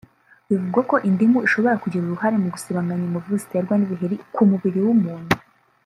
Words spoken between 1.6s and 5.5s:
kugira uruhare mu gusibanganya inkovu ziterwa n’ibiheri ku mubiri w’umuntu